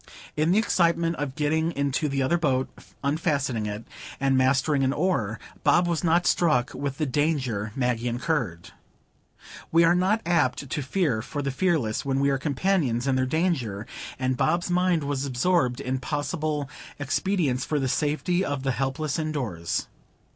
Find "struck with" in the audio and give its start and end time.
6.25-6.97